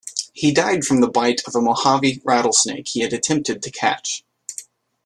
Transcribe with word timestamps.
He 0.33 0.51
died 0.51 0.83
from 0.83 0.99
the 1.01 1.07
bite 1.07 1.43
of 1.45 1.53
a 1.53 1.61
Mojave 1.61 2.23
rattlesnake 2.25 2.87
he 2.87 3.01
had 3.01 3.13
attempted 3.13 3.61
to 3.61 3.69
catch. 3.69 4.25